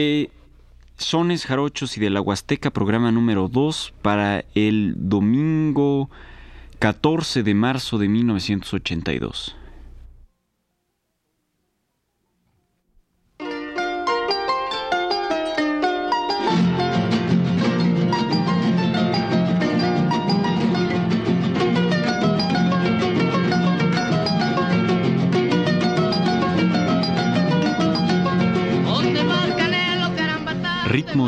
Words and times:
Eh, 0.00 0.30
sones 0.96 1.44
Jarochos 1.44 1.96
y 1.96 2.00
de 2.00 2.08
la 2.08 2.20
Huasteca, 2.20 2.70
programa 2.70 3.10
número 3.10 3.48
2 3.48 3.94
para 4.00 4.44
el 4.54 4.94
domingo 4.96 6.08
14 6.78 7.42
de 7.42 7.54
marzo 7.54 7.98
de 7.98 8.08
1982. 8.08 9.56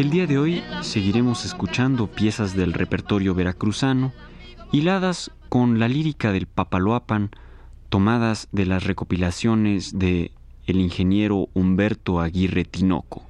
El 0.00 0.08
día 0.08 0.26
de 0.26 0.38
hoy 0.38 0.64
seguiremos 0.80 1.44
escuchando 1.44 2.06
piezas 2.06 2.56
del 2.56 2.72
repertorio 2.72 3.34
veracruzano, 3.34 4.14
hiladas 4.72 5.30
con 5.50 5.78
la 5.78 5.88
lírica 5.88 6.32
del 6.32 6.46
Papaloapan, 6.46 7.28
tomadas 7.90 8.48
de 8.50 8.64
las 8.64 8.84
recopilaciones 8.84 9.98
de 9.98 10.32
el 10.64 10.80
ingeniero 10.80 11.50
Humberto 11.52 12.18
Aguirre 12.18 12.64
Tinoco. 12.64 13.24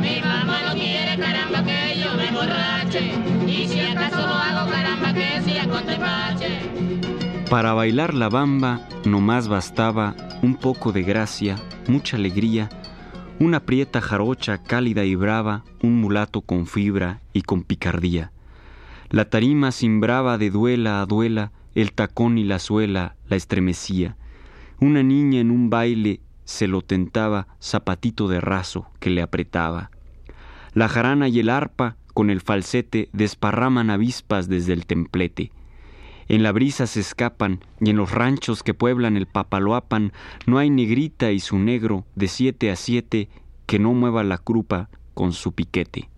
Mi 0.00 0.20
mamá 0.20 0.62
no 0.68 0.74
quiere, 0.74 1.18
caramba, 1.18 1.64
que 1.64 1.98
yo 1.98 2.14
me 2.14 2.77
Y 3.46 3.68
si 3.68 3.80
acaso 3.80 4.16
hago, 4.16 4.70
caramba, 4.70 5.12
que. 5.12 5.28
Para 7.50 7.74
bailar 7.74 8.14
la 8.14 8.30
bamba 8.30 8.88
nomás 9.04 9.48
bastaba 9.48 10.16
un 10.42 10.54
poco 10.54 10.92
de 10.92 11.02
gracia, 11.02 11.56
mucha 11.86 12.16
alegría, 12.16 12.70
una 13.38 13.60
prieta 13.60 14.00
jarocha 14.00 14.62
cálida 14.62 15.04
y 15.04 15.14
brava, 15.14 15.64
un 15.82 16.00
mulato 16.00 16.40
con 16.40 16.66
fibra 16.66 17.20
y 17.34 17.42
con 17.42 17.62
picardía. 17.62 18.32
La 19.10 19.28
tarima 19.28 19.70
cimbraba 19.70 20.38
de 20.38 20.50
duela 20.50 21.02
a 21.02 21.06
duela, 21.06 21.52
el 21.74 21.92
tacón 21.92 22.38
y 22.38 22.44
la 22.44 22.58
suela 22.58 23.16
la 23.28 23.36
estremecía. 23.36 24.16
Una 24.80 25.02
niña 25.02 25.40
en 25.40 25.50
un 25.50 25.68
baile 25.68 26.20
se 26.44 26.68
lo 26.68 26.80
tentaba 26.80 27.48
zapatito 27.60 28.28
de 28.28 28.40
raso 28.40 28.88
que 28.98 29.10
le 29.10 29.20
apretaba. 29.20 29.90
La 30.72 30.88
jarana 30.88 31.28
y 31.28 31.40
el 31.40 31.50
arpa 31.50 31.96
con 32.18 32.30
el 32.30 32.40
falsete 32.40 33.10
desparraman 33.12 33.90
avispas 33.90 34.48
desde 34.48 34.72
el 34.72 34.86
templete. 34.86 35.52
En 36.26 36.42
la 36.42 36.50
brisa 36.50 36.88
se 36.88 36.98
escapan 36.98 37.60
y 37.80 37.90
en 37.90 37.96
los 37.96 38.10
ranchos 38.10 38.64
que 38.64 38.74
pueblan 38.74 39.16
el 39.16 39.26
papaloapan 39.26 40.12
no 40.44 40.58
hay 40.58 40.68
negrita 40.68 41.30
y 41.30 41.38
su 41.38 41.60
negro 41.60 42.06
de 42.16 42.26
siete 42.26 42.72
a 42.72 42.74
siete 42.74 43.28
que 43.66 43.78
no 43.78 43.94
mueva 43.94 44.24
la 44.24 44.38
crupa 44.38 44.90
con 45.14 45.32
su 45.32 45.52
piquete. 45.52 46.10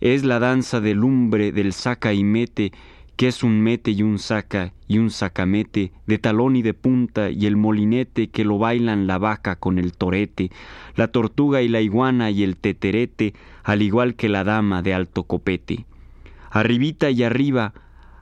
Es 0.00 0.22
la 0.22 0.38
danza 0.38 0.80
del 0.80 0.98
lumbre 0.98 1.50
del 1.50 1.72
saca 1.72 2.12
y 2.12 2.22
mete, 2.22 2.70
que 3.16 3.28
es 3.28 3.42
un 3.42 3.60
mete 3.62 3.90
y 3.90 4.02
un 4.02 4.18
saca 4.18 4.72
y 4.88 4.98
un 4.98 5.10
sacamete, 5.10 5.92
de 6.06 6.18
talón 6.18 6.54
y 6.54 6.62
de 6.62 6.74
punta, 6.74 7.30
y 7.30 7.46
el 7.46 7.56
molinete 7.56 8.28
que 8.28 8.44
lo 8.44 8.58
bailan 8.58 9.06
la 9.06 9.18
vaca 9.18 9.56
con 9.56 9.78
el 9.78 9.92
torete, 9.92 10.50
la 10.94 11.08
tortuga 11.08 11.62
y 11.62 11.68
la 11.68 11.80
iguana 11.80 12.30
y 12.30 12.42
el 12.42 12.56
teterete, 12.56 13.34
al 13.64 13.82
igual 13.82 14.14
que 14.14 14.28
la 14.28 14.44
dama 14.44 14.82
de 14.82 14.94
alto 14.94 15.24
copete. 15.24 15.86
Arribita 16.50 17.10
y 17.10 17.22
arriba, 17.22 17.72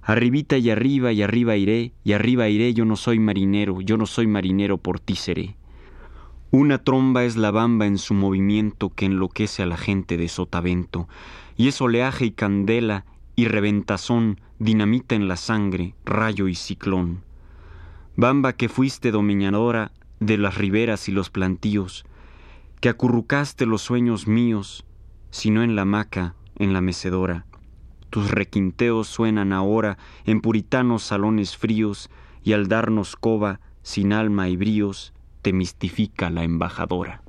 arribita 0.02 0.56
y 0.58 0.70
arriba 0.70 1.12
y 1.12 1.22
arriba 1.22 1.56
iré, 1.56 1.92
y 2.04 2.12
arriba 2.12 2.48
iré, 2.48 2.72
yo 2.72 2.84
no 2.84 2.96
soy 2.96 3.18
marinero, 3.18 3.80
yo 3.80 3.96
no 3.96 4.06
soy 4.06 4.26
marinero, 4.26 4.78
por 4.78 5.00
ti 5.00 5.16
seré. 5.16 5.56
Una 6.50 6.78
tromba 6.78 7.24
es 7.24 7.36
la 7.36 7.50
bamba 7.50 7.86
en 7.86 7.98
su 7.98 8.14
movimiento 8.14 8.90
que 8.90 9.06
enloquece 9.06 9.64
a 9.64 9.66
la 9.66 9.76
gente 9.76 10.16
de 10.16 10.28
sotavento, 10.28 11.08
y 11.56 11.68
es 11.68 11.80
oleaje 11.80 12.26
y 12.26 12.30
candela 12.30 13.04
y 13.36 13.46
reventazón, 13.46 14.40
dinamita 14.58 15.14
en 15.14 15.28
la 15.28 15.36
sangre, 15.36 15.94
rayo 16.04 16.48
y 16.48 16.54
ciclón. 16.54 17.22
Bamba 18.16 18.52
que 18.52 18.68
fuiste 18.68 19.10
dominadora 19.10 19.92
de 20.20 20.38
las 20.38 20.56
riberas 20.56 21.08
y 21.08 21.12
los 21.12 21.30
plantíos, 21.30 22.04
que 22.80 22.88
acurrucaste 22.88 23.66
los 23.66 23.82
sueños 23.82 24.28
míos, 24.28 24.84
sino 25.30 25.62
en 25.62 25.74
la 25.74 25.82
hamaca, 25.82 26.36
en 26.56 26.72
la 26.72 26.80
mecedora. 26.80 27.46
Tus 28.10 28.30
requinteos 28.30 29.08
suenan 29.08 29.52
ahora 29.52 29.98
en 30.24 30.40
puritanos 30.40 31.02
salones 31.02 31.56
fríos, 31.56 32.10
y 32.44 32.52
al 32.52 32.68
darnos 32.68 33.16
cova, 33.16 33.60
sin 33.82 34.12
alma 34.12 34.48
y 34.48 34.56
bríos, 34.56 35.12
te 35.42 35.52
mistifica 35.52 36.30
la 36.30 36.44
embajadora. 36.44 37.23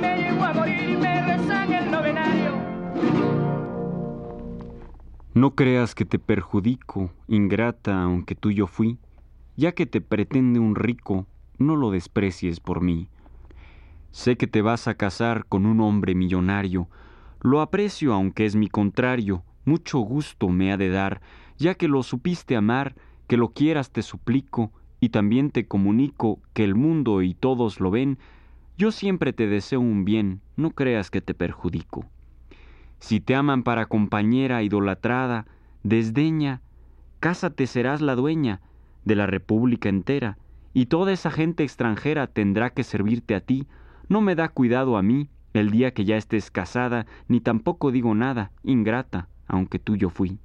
Me 0.00 0.28
a 0.28 0.52
me 0.52 1.36
rezan 1.36 1.72
el 1.72 1.90
novenario. 1.90 2.52
No 5.34 5.54
creas 5.54 5.94
que 5.94 6.04
te 6.04 6.18
perjudico, 6.18 7.10
ingrata, 7.28 8.02
aunque 8.02 8.34
tuyo 8.34 8.66
fui, 8.66 8.98
ya 9.56 9.72
que 9.72 9.86
te 9.86 10.00
pretende 10.00 10.60
un 10.60 10.74
rico, 10.74 11.26
no 11.58 11.76
lo 11.76 11.90
desprecies 11.90 12.60
por 12.60 12.80
mí. 12.80 13.08
Sé 14.10 14.36
que 14.36 14.46
te 14.46 14.62
vas 14.62 14.86
a 14.86 14.94
casar 14.94 15.46
con 15.46 15.66
un 15.66 15.80
hombre 15.80 16.14
millonario, 16.14 16.88
lo 17.40 17.60
aprecio 17.60 18.14
aunque 18.14 18.46
es 18.46 18.56
mi 18.56 18.68
contrario, 18.68 19.42
mucho 19.64 19.98
gusto 19.98 20.48
me 20.48 20.72
ha 20.72 20.76
de 20.76 20.88
dar, 20.88 21.20
ya 21.58 21.74
que 21.74 21.88
lo 21.88 22.02
supiste 22.02 22.56
amar, 22.56 22.94
que 23.26 23.36
lo 23.36 23.50
quieras 23.50 23.90
te 23.90 24.02
suplico, 24.02 24.72
y 25.00 25.10
también 25.10 25.50
te 25.50 25.66
comunico 25.66 26.40
que 26.52 26.64
el 26.64 26.74
mundo 26.74 27.22
y 27.22 27.34
todos 27.34 27.80
lo 27.80 27.90
ven, 27.90 28.18
yo 28.76 28.90
siempre 28.90 29.32
te 29.32 29.46
deseo 29.46 29.80
un 29.80 30.04
bien, 30.04 30.40
no 30.56 30.70
creas 30.70 31.10
que 31.10 31.20
te 31.20 31.34
perjudico. 31.34 32.04
Si 32.98 33.20
te 33.20 33.34
aman 33.34 33.62
para 33.62 33.86
compañera 33.86 34.62
idolatrada, 34.62 35.46
desdeña, 35.82 36.60
cásate 37.20 37.66
serás 37.66 38.00
la 38.00 38.16
dueña 38.16 38.60
de 39.04 39.14
la 39.14 39.26
república 39.26 39.88
entera, 39.88 40.38
y 40.72 40.86
toda 40.86 41.12
esa 41.12 41.30
gente 41.30 41.62
extranjera 41.62 42.26
tendrá 42.26 42.70
que 42.70 42.82
servirte 42.82 43.34
a 43.34 43.40
ti. 43.40 43.66
No 44.08 44.20
me 44.20 44.34
da 44.34 44.48
cuidado 44.48 44.96
a 44.96 45.02
mí 45.02 45.28
el 45.52 45.70
día 45.70 45.92
que 45.92 46.04
ya 46.04 46.16
estés 46.16 46.50
casada, 46.50 47.06
ni 47.28 47.40
tampoco 47.40 47.92
digo 47.92 48.14
nada, 48.14 48.50
ingrata, 48.64 49.28
aunque 49.46 49.78
tuyo 49.78 50.10
fui. 50.10 50.38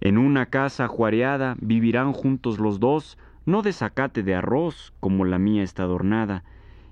En 0.00 0.18
una 0.18 0.46
casa 0.46 0.88
juareada 0.88 1.56
vivirán 1.60 2.12
juntos 2.12 2.58
los 2.58 2.80
dos, 2.80 3.16
no 3.46 3.62
de 3.62 3.72
zacate 3.72 4.24
de 4.24 4.34
arroz, 4.34 4.92
como 4.98 5.24
la 5.24 5.38
mía 5.38 5.62
está 5.62 5.84
adornada, 5.84 6.42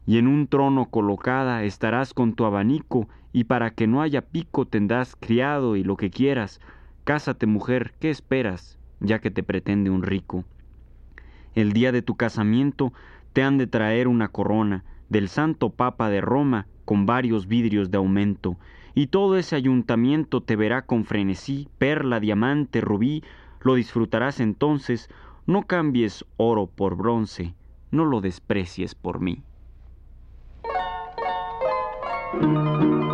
y 0.09 0.17
en 0.17 0.27
un 0.27 0.47
trono 0.47 0.87
colocada 0.87 1.65
estarás 1.65 2.15
con 2.15 2.33
tu 2.33 2.47
abanico, 2.47 3.11
y 3.31 3.45
para 3.45 3.73
que 3.73 3.87
no 3.87 4.01
haya 4.01 4.23
pico 4.23 4.65
tendrás 4.65 5.15
criado 5.15 5.77
y 5.77 5.85
lo 5.85 5.99
que 5.99 6.09
quieras. 6.09 6.61
Cásate, 7.05 7.45
mujer, 7.45 7.93
¿qué 8.01 8.09
esperas, 8.09 8.79
ya 9.01 9.19
que 9.19 9.31
te 9.31 9.43
pretende 9.43 9.91
un 9.91 10.03
rico? 10.03 10.47
El 11.55 11.75
día 11.75 11.93
de 11.93 12.01
tu 12.01 12.17
casamiento 12.17 12.95
te 13.35 13.43
han 13.43 13.59
de 13.59 13.67
traer 13.67 14.09
una 14.09 14.29
corona 14.29 14.83
del 15.11 15.29
Santo 15.29 15.69
Papa 15.69 16.09
de 16.09 16.23
Roma 16.23 16.69
con 16.87 17.05
varios 17.05 17.47
vidrios 17.47 17.91
de 17.91 17.99
aumento, 17.99 18.57
y 18.95 19.09
todo 19.09 19.37
ese 19.37 19.57
ayuntamiento 19.57 20.41
te 20.41 20.57
verá 20.57 20.87
con 20.87 21.05
frenesí, 21.05 21.69
perla, 21.77 22.19
diamante, 22.19 22.81
rubí, 22.81 23.23
lo 23.61 23.75
disfrutarás 23.75 24.41
entonces, 24.41 25.11
no 25.47 25.65
cambies 25.65 26.25
oro 26.39 26.67
por 26.67 26.97
bronce, 26.97 27.55
no 27.91 28.07
lo 28.07 28.23
desprecies 28.23 28.95
por 28.95 29.21
mí. 29.21 29.43
Ahí 32.33 32.41
anda 32.45 33.08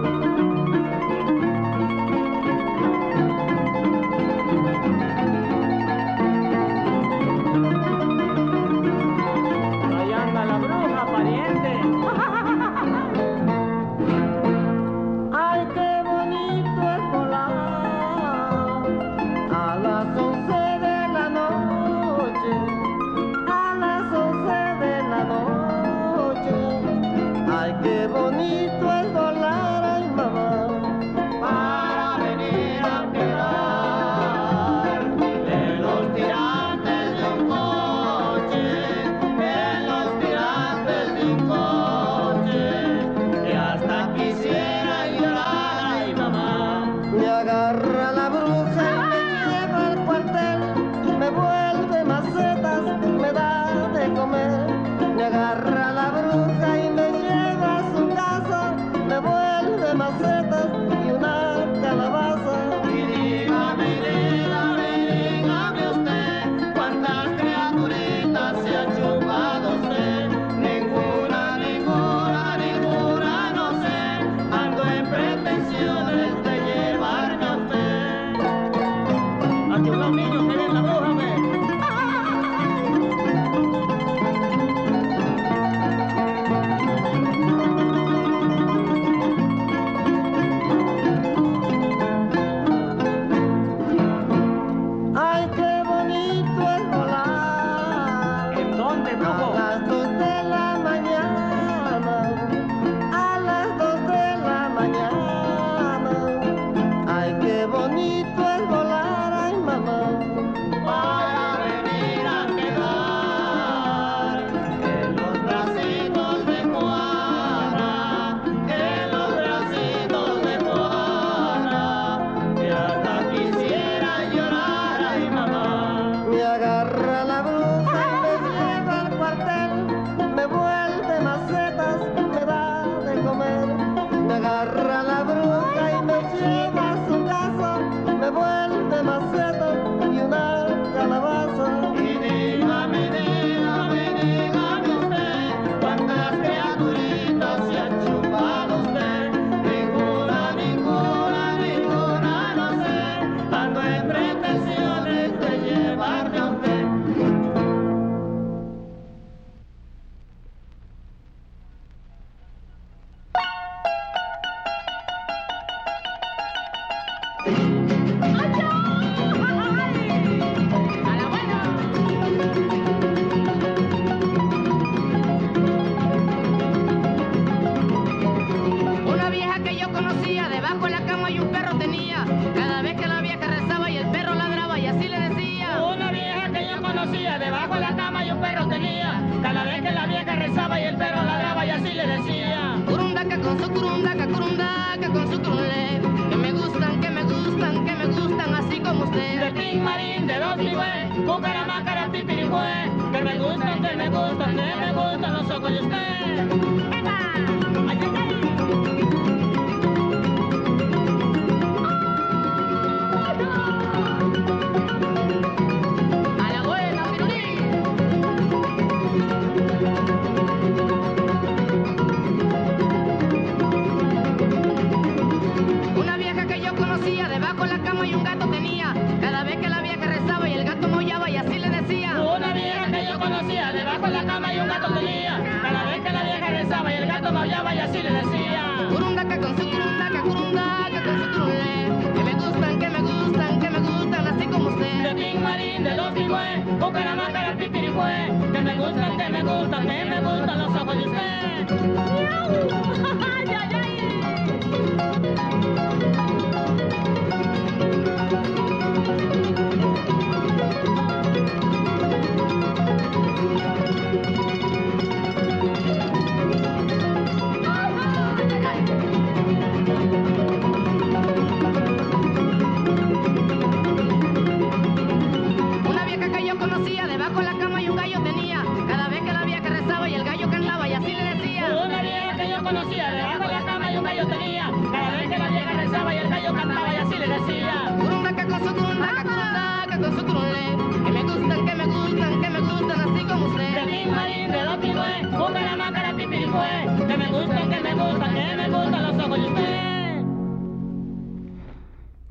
conocía, 282.64 283.12
debajo 283.12 283.46
de 283.46 283.52
la 283.52 283.64
cama 283.64 283.92
y 283.92 283.96
un 283.98 284.04
gallo 284.04 284.26
tenía. 284.26 284.72
Cada 284.90 285.10
vez 285.10 285.28
que 285.28 285.38
la 285.38 285.48
vieja 285.50 285.72
rezaba 285.74 286.14
y 286.14 286.18
el 286.18 286.28
gallo 286.30 286.54
cantaba 286.54 286.94
y 286.94 286.96
así 286.96 287.14
le 287.18 287.28
decía. 287.28 287.96
Curundaca 288.00 288.48
con 288.48 288.60
su 288.64 288.74
curunle. 288.74 290.64
Que 291.04 291.10
me 291.12 291.22
gustan, 291.22 291.66
que 291.66 291.74
me 291.74 291.86
gustan, 291.86 292.40
que 292.40 292.50
me 292.50 292.60
gustan 292.60 293.00
así 293.00 293.24
como 293.26 293.44
De 293.44 293.52
usted. 293.52 293.86
Tin 293.86 294.10
Marín, 294.10 294.50
de 294.50 294.64
dos 294.64 294.78
ligüe, 294.82 295.30
cucaramácara, 295.30 296.16
pipirigüe, 296.16 297.06
que 297.06 297.16
me 297.18 297.26
gustan, 297.30 297.70
que 297.70 297.80
me 297.80 297.94
gustan, 297.94 298.34
que 298.34 298.56
me 298.56 298.68
gustan 298.70 299.02
los 299.02 299.26
ojos 299.26 299.38
de 299.38 299.46
usted. 299.46 300.24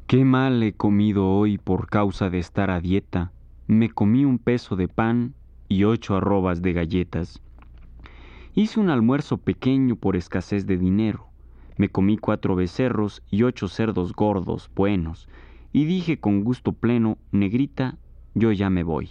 Qué 0.08 0.26
mal 0.26 0.64
he 0.64 0.74
comido 0.74 1.30
hoy 1.30 1.60
por 1.60 1.88
causa 1.88 2.30
de 2.32 2.40
estar 2.40 2.72
a 2.72 2.80
dieta. 2.80 3.32
Me 3.68 3.90
comí 3.90 4.26
un 4.26 4.40
peso 4.40 4.76
de 4.76 4.88
pan 4.88 5.36
y 5.70 5.84
ocho 5.84 6.18
arrobas 6.18 6.62
de 6.62 6.74
galletas. 6.74 7.43
Hice 8.56 8.80
un 8.80 8.92
almuerzo 8.92 9.38
pequeño 9.38 9.96
por 9.96 10.16
escasez 10.16 10.68
de 10.68 10.78
dinero. 10.78 11.26
Me 11.76 11.90
comí 11.90 12.20
cuatro 12.20 12.56
becerros 12.56 13.24
y 13.32 13.42
ocho 13.42 13.68
cerdos 13.68 14.14
gordos, 14.14 14.70
buenos, 14.76 15.28
y 15.72 15.86
dije 15.86 16.20
con 16.20 16.44
gusto 16.44 16.72
pleno, 16.72 17.18
negrita, 17.32 17.98
yo 18.36 18.52
ya 18.52 18.70
me 18.70 18.84
voy. 18.84 19.10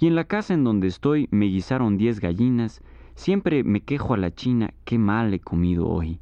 Y 0.00 0.08
en 0.08 0.16
la 0.16 0.24
casa 0.24 0.54
en 0.54 0.64
donde 0.64 0.88
estoy 0.88 1.28
me 1.30 1.46
guisaron 1.46 1.98
diez 1.98 2.18
gallinas, 2.18 2.82
siempre 3.14 3.62
me 3.62 3.80
quejo 3.80 4.12
a 4.12 4.16
la 4.16 4.34
china, 4.34 4.74
qué 4.84 4.98
mal 4.98 5.32
he 5.32 5.38
comido 5.38 5.88
hoy. 5.88 6.18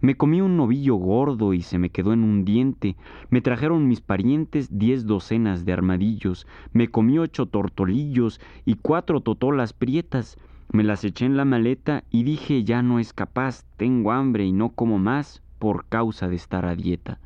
Me 0.00 0.14
comí 0.14 0.40
un 0.40 0.56
novillo 0.56 0.94
gordo 0.94 1.52
y 1.52 1.62
se 1.62 1.78
me 1.78 1.90
quedó 1.90 2.12
en 2.12 2.22
un 2.22 2.44
diente. 2.44 2.94
Me 3.28 3.40
trajeron 3.40 3.88
mis 3.88 4.00
parientes 4.00 4.78
diez 4.78 5.04
docenas 5.04 5.64
de 5.64 5.72
armadillos. 5.72 6.46
Me 6.72 6.86
comí 6.86 7.18
ocho 7.18 7.46
tortolillos 7.46 8.40
y 8.64 8.76
cuatro 8.76 9.20
totolas 9.20 9.72
prietas. 9.72 10.38
Me 10.72 10.84
las 10.84 11.04
eché 11.04 11.26
en 11.26 11.36
la 11.36 11.44
maleta 11.44 12.02
y 12.10 12.22
dije 12.22 12.64
ya 12.64 12.80
no 12.80 12.98
es 12.98 13.12
capaz, 13.12 13.66
tengo 13.76 14.10
hambre 14.10 14.46
y 14.46 14.52
no 14.52 14.70
como 14.70 14.98
más 14.98 15.42
por 15.58 15.84
causa 15.84 16.28
de 16.28 16.36
estar 16.36 16.64
a 16.64 16.74
dieta. 16.74 17.20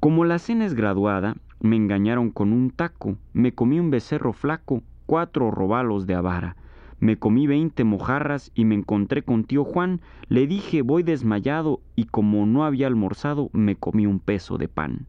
Como 0.00 0.24
la 0.24 0.40
cena 0.40 0.66
es 0.66 0.74
graduada, 0.74 1.36
me 1.60 1.76
engañaron 1.76 2.30
con 2.30 2.52
un 2.52 2.70
taco, 2.70 3.16
me 3.32 3.54
comí 3.54 3.78
un 3.78 3.90
becerro 3.90 4.32
flaco, 4.32 4.82
cuatro 5.06 5.52
robalos 5.52 6.08
de 6.08 6.16
avara. 6.16 6.56
Me 6.98 7.16
comí 7.16 7.46
veinte 7.46 7.84
mojarras 7.84 8.50
y 8.56 8.64
me 8.64 8.74
encontré 8.74 9.22
con 9.22 9.44
tío 9.44 9.62
Juan. 9.62 10.00
Le 10.28 10.48
dije 10.48 10.82
voy 10.82 11.04
desmayado 11.04 11.80
y 11.94 12.06
como 12.06 12.44
no 12.44 12.64
había 12.64 12.88
almorzado 12.88 13.50
me 13.52 13.76
comí 13.76 14.06
un 14.06 14.18
peso 14.18 14.58
de 14.58 14.66
pan. 14.66 15.06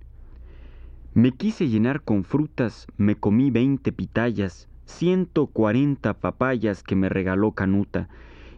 Me 1.15 1.31
quise 1.31 1.67
llenar 1.67 2.03
con 2.03 2.23
frutas, 2.23 2.85
me 2.95 3.15
comí 3.15 3.49
veinte 3.49 3.91
pitayas, 3.91 4.69
140 4.91 6.13
papayas 6.13 6.83
que 6.83 6.95
me 6.95 7.09
regaló 7.09 7.51
Canuta. 7.51 8.09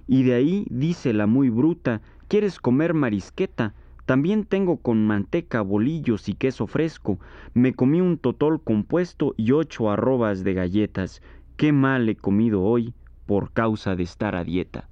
Y 0.07 0.23
de 0.23 0.33
ahí 0.33 0.65
dice 0.69 1.13
la 1.13 1.27
muy 1.27 1.49
bruta, 1.49 2.01
¿quieres 2.27 2.59
comer 2.59 2.93
marisqueta? 2.93 3.73
También 4.05 4.43
tengo 4.43 4.77
con 4.77 5.07
manteca, 5.07 5.61
bolillos 5.61 6.27
y 6.27 6.33
queso 6.33 6.67
fresco. 6.67 7.19
Me 7.53 7.73
comí 7.73 8.01
un 8.01 8.17
totol 8.17 8.61
compuesto 8.61 9.33
y 9.37 9.53
ocho 9.53 9.89
arrobas 9.89 10.43
de 10.43 10.53
galletas. 10.53 11.21
Qué 11.55 11.71
mal 11.71 12.09
he 12.09 12.15
comido 12.15 12.63
hoy 12.63 12.93
por 13.25 13.51
causa 13.51 13.95
de 13.95 14.03
estar 14.03 14.35
a 14.35 14.43
dieta. 14.43 14.89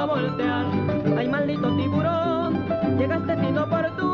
a 0.00 0.06
voltear. 0.06 0.66
Ay, 1.18 1.28
maldito 1.28 1.76
tiburón, 1.76 2.66
llegaste 2.98 3.34
sin 3.40 3.58
oportuno. 3.58 4.09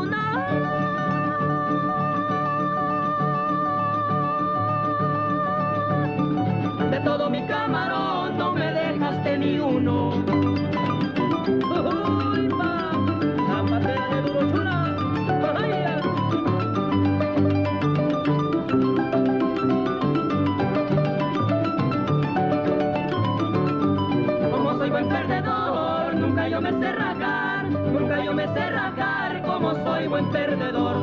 buen 30.17 30.31
perdedor, 30.31 30.95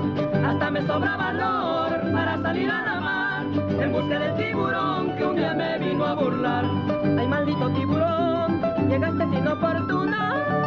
hasta 0.45 0.71
me 0.73 0.85
sobra 0.89 1.17
valor 1.17 2.13
para 2.13 2.37
salir 2.43 2.69
a 2.69 2.83
la 2.83 3.01
mar 3.01 3.47
en 3.81 3.93
busca 3.93 4.19
del 4.19 4.35
tiburón 4.35 5.15
que 5.17 5.25
un 5.25 5.37
día 5.37 5.55
me 5.55 5.79
vino 5.79 6.05
a 6.05 6.15
burlar. 6.15 6.65
Ay, 7.17 7.29
maldito 7.29 7.71
tiburón, 7.71 8.61
llegaste 8.89 9.31
sin 9.31 9.47
oportuno 9.47 10.64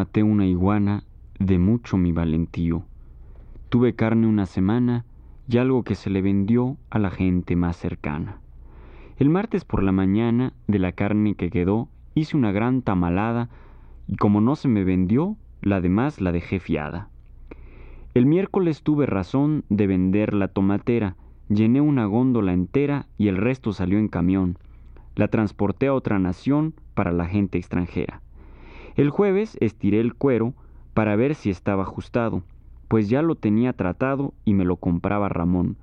maté 0.00 0.22
una 0.22 0.46
iguana, 0.46 1.04
de 1.38 1.58
mucho 1.58 1.98
mi 1.98 2.10
valentío. 2.10 2.84
Tuve 3.68 3.94
carne 3.94 4.26
una 4.26 4.46
semana 4.46 5.04
y 5.46 5.58
algo 5.58 5.82
que 5.82 5.94
se 5.94 6.08
le 6.08 6.22
vendió 6.22 6.78
a 6.88 6.98
la 6.98 7.10
gente 7.10 7.54
más 7.54 7.76
cercana. 7.76 8.38
El 9.18 9.28
martes 9.28 9.66
por 9.66 9.82
la 9.82 9.92
mañana, 9.92 10.54
de 10.68 10.78
la 10.78 10.92
carne 10.92 11.34
que 11.34 11.50
quedó, 11.50 11.90
hice 12.14 12.34
una 12.34 12.50
gran 12.50 12.80
tamalada 12.80 13.50
y 14.08 14.16
como 14.16 14.40
no 14.40 14.56
se 14.56 14.68
me 14.68 14.84
vendió, 14.84 15.36
la 15.60 15.82
demás 15.82 16.22
la 16.22 16.32
dejé 16.32 16.60
fiada. 16.60 17.10
El 18.14 18.24
miércoles 18.24 18.82
tuve 18.82 19.04
razón 19.04 19.64
de 19.68 19.86
vender 19.86 20.32
la 20.32 20.48
tomatera, 20.48 21.16
llené 21.50 21.82
una 21.82 22.06
góndola 22.06 22.54
entera 22.54 23.04
y 23.18 23.28
el 23.28 23.36
resto 23.36 23.74
salió 23.74 23.98
en 23.98 24.08
camión. 24.08 24.56
La 25.14 25.28
transporté 25.28 25.88
a 25.88 25.92
otra 25.92 26.18
nación 26.18 26.72
para 26.94 27.12
la 27.12 27.26
gente 27.26 27.58
extranjera. 27.58 28.22
El 28.96 29.10
jueves 29.10 29.56
estiré 29.60 30.00
el 30.00 30.14
cuero 30.14 30.54
para 30.94 31.16
ver 31.16 31.34
si 31.34 31.50
estaba 31.50 31.82
ajustado, 31.82 32.42
pues 32.88 33.08
ya 33.08 33.22
lo 33.22 33.36
tenía 33.36 33.72
tratado 33.72 34.34
y 34.44 34.54
me 34.54 34.64
lo 34.64 34.76
compraba 34.76 35.28
Ramón, 35.28 35.76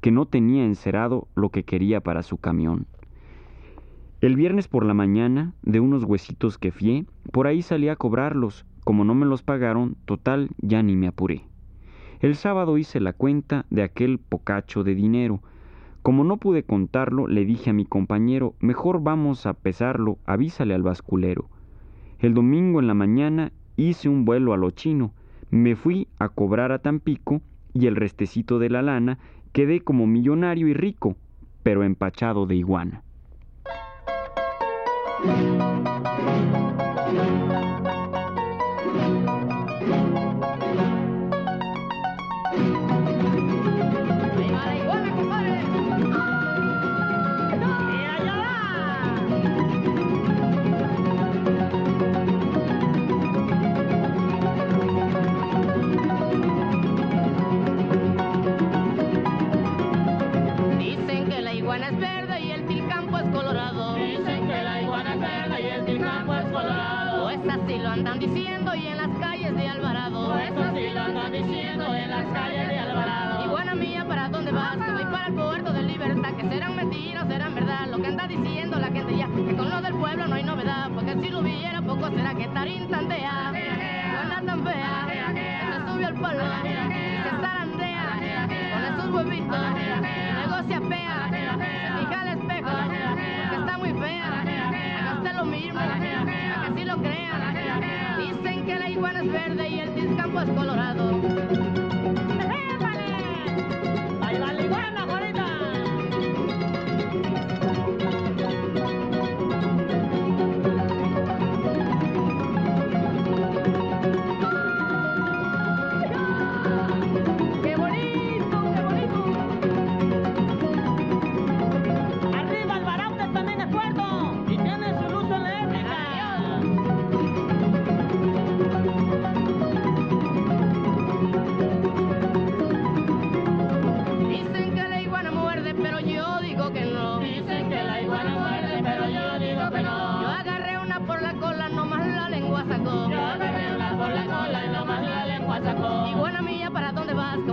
que 0.00 0.10
no 0.10 0.26
tenía 0.26 0.64
encerado 0.64 1.26
lo 1.34 1.48
que 1.48 1.62
quería 1.62 2.00
para 2.00 2.22
su 2.22 2.36
camión. 2.36 2.86
El 4.20 4.36
viernes 4.36 4.68
por 4.68 4.84
la 4.84 4.92
mañana, 4.92 5.54
de 5.62 5.80
unos 5.80 6.04
huesitos 6.04 6.58
que 6.58 6.72
fié, 6.72 7.06
por 7.32 7.46
ahí 7.46 7.62
salí 7.62 7.88
a 7.88 7.96
cobrarlos. 7.96 8.66
Como 8.84 9.04
no 9.04 9.14
me 9.14 9.24
los 9.24 9.42
pagaron, 9.42 9.96
total, 10.04 10.50
ya 10.58 10.82
ni 10.82 10.94
me 10.94 11.06
apuré. 11.06 11.44
El 12.20 12.36
sábado 12.36 12.76
hice 12.76 13.00
la 13.00 13.14
cuenta 13.14 13.64
de 13.70 13.82
aquel 13.82 14.18
pocacho 14.18 14.84
de 14.84 14.94
dinero. 14.94 15.40
Como 16.02 16.24
no 16.24 16.36
pude 16.36 16.64
contarlo, 16.64 17.26
le 17.26 17.46
dije 17.46 17.70
a 17.70 17.72
mi 17.72 17.86
compañero, 17.86 18.54
mejor 18.60 19.02
vamos 19.02 19.46
a 19.46 19.54
pesarlo, 19.54 20.18
avísale 20.26 20.74
al 20.74 20.82
basculero. 20.82 21.48
El 22.20 22.34
domingo 22.34 22.80
en 22.80 22.86
la 22.86 22.92
mañana 22.92 23.50
hice 23.76 24.10
un 24.10 24.26
vuelo 24.26 24.52
a 24.52 24.58
lo 24.58 24.70
chino, 24.70 25.12
me 25.50 25.74
fui 25.74 26.06
a 26.18 26.28
cobrar 26.28 26.70
a 26.70 26.80
Tampico 26.80 27.40
y 27.72 27.86
el 27.86 27.96
restecito 27.96 28.58
de 28.58 28.68
la 28.68 28.82
lana 28.82 29.18
quedé 29.52 29.80
como 29.80 30.06
millonario 30.06 30.68
y 30.68 30.74
rico, 30.74 31.16
pero 31.62 31.82
empachado 31.82 32.46
de 32.46 32.56
iguana. 32.56 33.02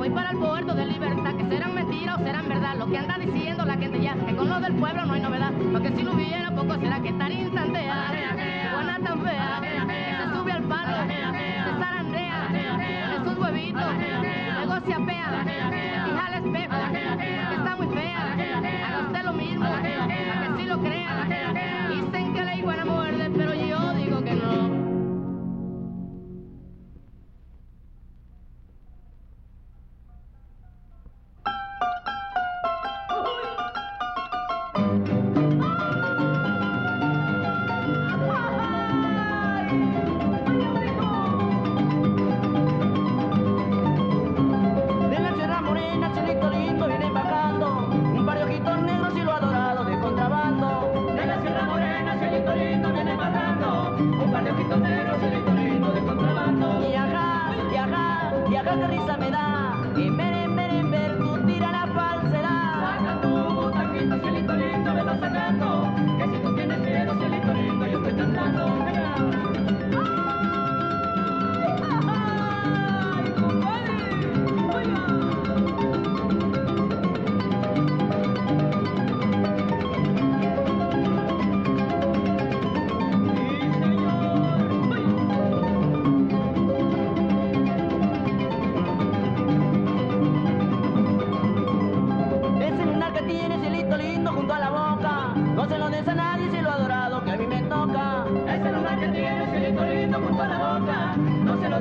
Voy 0.08 0.16
para 0.16 0.32
el 0.32 0.38
puerto 0.38 0.74
de 0.74 0.86
libertad. 0.86 1.36
Que 1.36 1.46
serán 1.46 1.76
mentiras 1.76 2.20
o 2.20 2.24
serán 2.24 2.48
verdad. 2.48 2.76
Lo 2.78 2.88
que 2.88 2.98
anda 2.98 3.18
diciendo 3.18 3.66
la 3.66 3.78
gente 3.78 4.02
ya. 4.02 4.14
Que 4.14 4.36
con 4.36 4.50
lo 4.50 4.60
del 4.60 4.74
pueblo 4.76 5.06
no 5.06 5.14
hay 5.14 5.22
novedad. 5.22 5.52
Porque 5.72 5.90
si 5.96 6.04
lo 6.04 6.14
hubiera, 6.14 6.52
poco 6.52 6.76
será 6.76 7.00
que 7.02 7.12
tan 7.14 7.32
instantea. 7.32 8.68
Iguana 8.70 9.00
tan 9.04 9.22
fea. 9.22 9.62
Que 9.62 10.24
se 10.24 10.38
sube 10.38 10.52
al 10.52 10.64
palo. 10.64 10.98
Se 11.08 11.80
zarandea. 11.80 12.48
Con 13.08 13.28
esos 13.28 13.38
huevitos. 13.38 13.96
Negocia 14.60 15.00
fea. 15.06 15.87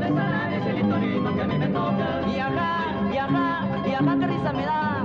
No 0.09 0.14
se 0.14 0.21
lo 0.21 0.21
des 0.21 0.25
a 0.25 0.38
nadie, 0.38 0.61
cielito 0.62 0.97
lindo, 0.99 1.35
que 4.19 4.27
risa 4.27 4.53
me 4.53 4.64
da 4.64 4.96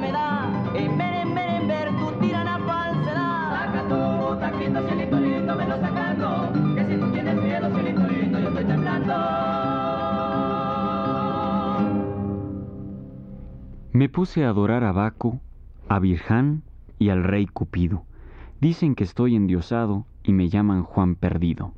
qué 0.00 0.06
risa 0.06 0.06
me 0.06 0.12
da. 0.12 0.72
En 0.74 0.96
meren, 0.96 1.34
meren, 1.34 1.68
ver 1.68 1.88
tu 1.96 2.12
tirana 2.20 2.58
falsedad. 2.58 3.50
Saca 3.50 3.88
tu 3.88 4.40
taquito, 4.40 4.88
cielito 4.88 5.20
lindo, 5.20 5.56
me 5.56 5.66
lo 5.66 5.80
sacando. 5.80 6.52
Que 6.74 6.86
si 6.86 6.96
tú 7.00 7.12
tienes 7.12 7.42
miedo, 7.42 7.70
cielito 7.74 8.06
lindo, 8.06 8.38
yo 8.40 8.48
estoy 8.48 8.64
temblando. 8.64 9.14
Me 13.92 14.08
puse 14.08 14.44
a 14.44 14.50
adorar 14.50 14.84
a 14.84 14.92
Baco, 14.92 15.40
a 15.88 15.98
Virján 15.98 16.62
y 16.98 17.10
al 17.10 17.24
rey 17.24 17.46
Cupido. 17.46 18.04
Dicen 18.60 18.94
que 18.94 19.04
estoy 19.04 19.36
endiosado 19.36 20.06
y 20.22 20.32
me 20.32 20.48
llaman 20.48 20.82
Juan 20.84 21.16
Perdido. 21.16 21.72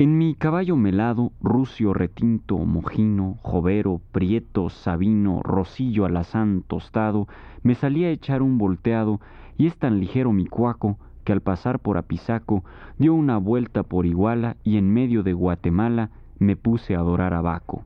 En 0.00 0.16
mi 0.16 0.34
caballo 0.34 0.76
melado, 0.76 1.30
rucio, 1.42 1.92
retinto, 1.92 2.56
mojino, 2.56 3.36
jovero, 3.42 4.00
prieto, 4.12 4.70
sabino, 4.70 5.42
rosillo 5.42 6.06
alazán 6.06 6.64
tostado, 6.66 7.28
me 7.62 7.74
salí 7.74 8.06
a 8.06 8.10
echar 8.10 8.40
un 8.40 8.56
volteado, 8.56 9.20
y 9.58 9.66
es 9.66 9.76
tan 9.76 10.00
ligero 10.00 10.32
mi 10.32 10.46
cuaco 10.46 10.96
que 11.22 11.32
al 11.32 11.42
pasar 11.42 11.80
por 11.80 11.98
Apizaco 11.98 12.64
dio 12.96 13.12
una 13.12 13.36
vuelta 13.36 13.82
por 13.82 14.06
Iguala 14.06 14.56
y 14.64 14.78
en 14.78 14.90
medio 14.90 15.22
de 15.22 15.34
Guatemala 15.34 16.08
me 16.38 16.56
puse 16.56 16.96
a 16.96 17.00
adorar 17.00 17.34
a 17.34 17.42
Baco. 17.42 17.84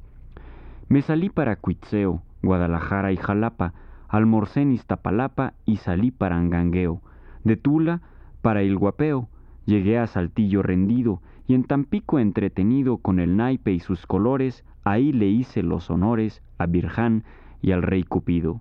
Me 0.89 1.03
salí 1.03 1.31
para 1.31 1.57
Cuitzeo, 1.57 2.23
Guadalajara 2.45 3.11
y 3.11 3.17
Jalapa, 3.17 3.75
almorcé 4.09 4.61
en 4.61 4.71
Iztapalapa 4.71 5.55
y 5.67 5.79
salí 5.79 6.13
para 6.13 6.37
Angangueo, 6.37 7.01
de 7.43 7.57
Tula 7.57 8.03
para 8.41 8.63
el 8.63 8.79
Guapeo, 8.79 9.29
llegué 9.67 9.99
a 9.99 10.07
Saltillo 10.07 10.63
rendido, 10.63 11.21
y 11.47 11.55
en 11.55 11.65
Tampico 11.65 12.19
entretenido 12.19 12.99
con 12.99 13.21
el 13.21 13.37
naipe 13.37 13.73
y 13.73 13.81
sus 13.81 14.07
colores, 14.07 14.65
ahí 14.83 15.13
le 15.13 15.27
hice 15.27 15.63
los 15.63 15.91
honores 15.91 16.43
a 16.59 16.67
Virján 16.67 17.25
y 17.61 17.73
al 17.73 17.83
rey 17.83 18.03
Cupido. 18.03 18.61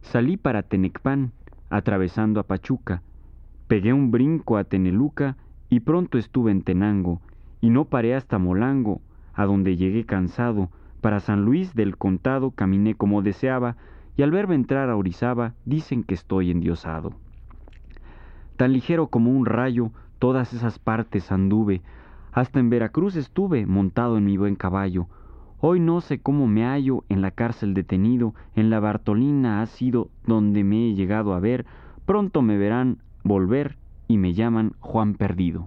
Salí 0.00 0.36
para 0.36 0.62
Tenecpán, 0.62 1.32
atravesando 1.70 2.40
a 2.40 2.42
Pachuca, 2.42 3.02
pegué 3.68 3.92
un 3.92 4.10
brinco 4.10 4.56
a 4.56 4.64
Teneluca 4.64 5.36
y 5.70 5.80
pronto 5.80 6.18
estuve 6.18 6.50
en 6.50 6.62
Tenango, 6.62 7.20
y 7.62 7.70
no 7.70 7.86
paré 7.86 8.14
hasta 8.14 8.38
Molango, 8.38 9.00
a 9.32 9.46
donde 9.46 9.76
llegué 9.76 10.04
cansado, 10.04 10.68
para 11.00 11.20
San 11.20 11.44
Luis 11.44 11.74
del 11.74 11.96
Contado 11.96 12.50
caminé 12.50 12.94
como 12.94 13.22
deseaba, 13.22 13.76
y 14.16 14.22
al 14.22 14.30
verme 14.30 14.54
entrar 14.54 14.90
a 14.90 14.96
Orizaba 14.96 15.54
dicen 15.64 16.04
que 16.04 16.14
estoy 16.14 16.50
endiosado. 16.50 17.14
Tan 18.56 18.72
ligero 18.72 19.06
como 19.06 19.30
un 19.30 19.46
rayo, 19.46 19.90
todas 20.22 20.52
esas 20.52 20.78
partes 20.78 21.32
anduve, 21.32 21.82
hasta 22.30 22.60
en 22.60 22.70
Veracruz 22.70 23.16
estuve 23.16 23.66
montado 23.66 24.18
en 24.18 24.24
mi 24.24 24.36
buen 24.36 24.54
caballo. 24.54 25.08
Hoy 25.58 25.80
no 25.80 26.00
sé 26.00 26.20
cómo 26.20 26.46
me 26.46 26.62
hallo 26.64 27.02
en 27.08 27.22
la 27.22 27.32
cárcel 27.32 27.74
detenido, 27.74 28.32
en 28.54 28.70
la 28.70 28.78
Bartolina 28.78 29.62
ha 29.62 29.66
sido 29.66 30.10
donde 30.24 30.62
me 30.62 30.90
he 30.90 30.94
llegado 30.94 31.34
a 31.34 31.40
ver, 31.40 31.66
pronto 32.06 32.40
me 32.40 32.56
verán 32.56 32.98
volver 33.24 33.78
y 34.06 34.16
me 34.16 34.32
llaman 34.32 34.74
Juan 34.78 35.14
Perdido. 35.14 35.66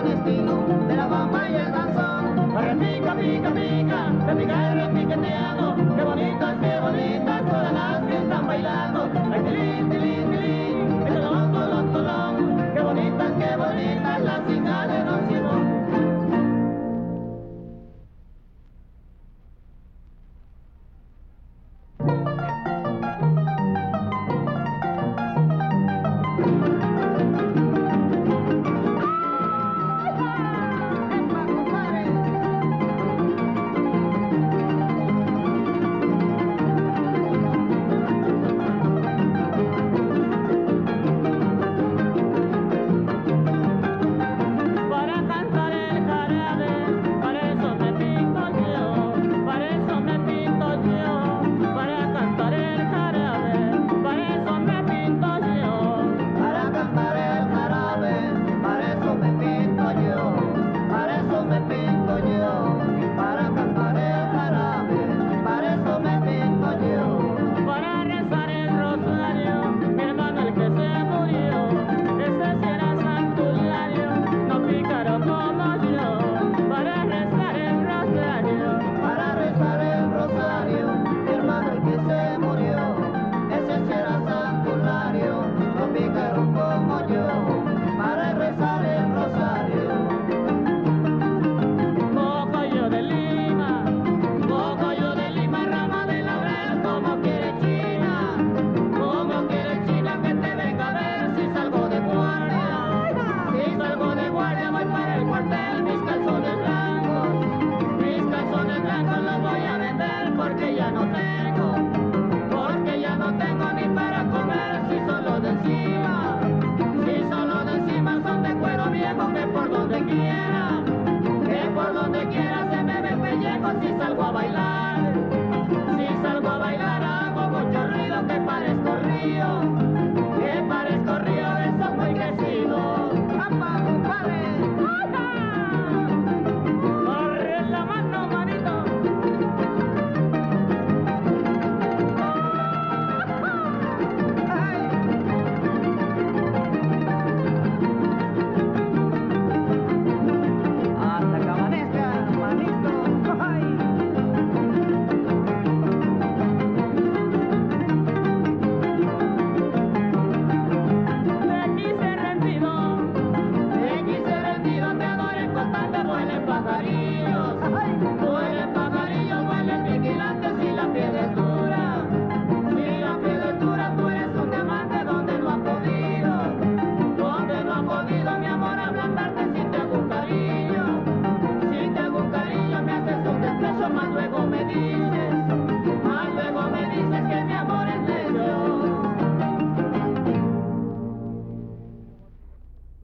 Con 0.00 0.12
estilo, 0.12 0.64
de 0.88 0.96
la 0.96 1.06
bamba 1.06 1.50
y 1.50 1.54
el 1.56 1.72
danzón. 1.72 2.09